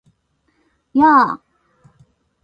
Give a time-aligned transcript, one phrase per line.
[0.99, 1.41] やー！！！